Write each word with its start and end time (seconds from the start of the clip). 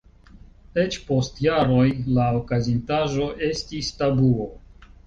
Eĉ, 0.83 0.95
post 1.09 1.37
jaroj 1.47 1.85
la 2.17 2.27
okazintaĵo 2.41 3.31
estis 3.53 3.97
tabuo. 4.03 4.55